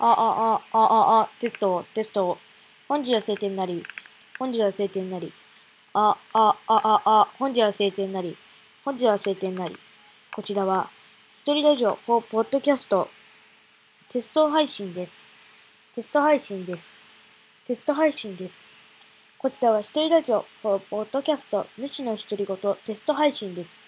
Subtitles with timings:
[0.00, 2.38] あ、あ、あ、あ、あ、あ、テスト、テスト。
[2.86, 3.82] 本日は晴天なり。
[4.38, 5.32] 本日は晴天なり。
[5.92, 8.36] あ、あ、あ、あ、あ、本日は晴天なり。
[8.84, 9.76] 本日は晴天なり。
[10.32, 10.88] こちらは、
[11.40, 13.08] 一人ラジオ、ポッドキャスト、
[14.08, 15.18] テスト配信です。
[15.96, 16.96] テスト配信です。
[17.66, 18.62] テスト配信です。
[19.36, 23.87] こちらは一人ラジオ、ポッドキャスト、主の独り言、テスト配信です。